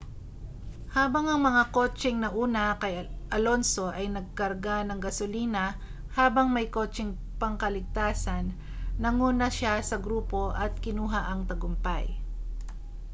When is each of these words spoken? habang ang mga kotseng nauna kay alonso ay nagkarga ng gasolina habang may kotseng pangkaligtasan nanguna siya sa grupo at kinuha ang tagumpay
habang 0.97 1.25
ang 1.29 1.37
mga 1.47 1.63
kotseng 1.75 2.17
nauna 2.25 2.67
kay 2.81 2.95
alonso 3.37 3.85
ay 3.99 4.07
nagkarga 4.15 4.77
ng 4.89 4.97
gasolina 5.05 5.65
habang 6.17 6.47
may 6.55 6.67
kotseng 6.75 7.11
pangkaligtasan 7.41 8.45
nanguna 9.03 9.47
siya 9.57 9.73
sa 9.89 9.97
grupo 10.05 10.43
at 10.63 10.73
kinuha 10.85 11.19
ang 11.31 11.41
tagumpay 11.49 12.05